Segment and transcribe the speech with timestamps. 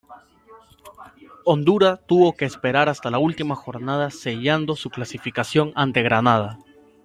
[1.45, 6.57] Honduras tuvo que esperar hasta la última jornada sellando su clasificación ante Granada.